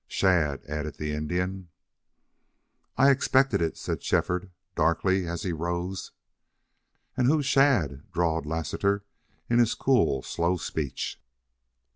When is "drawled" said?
8.11-8.47